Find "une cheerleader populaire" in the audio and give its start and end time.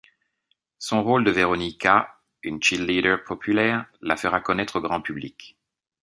2.41-3.85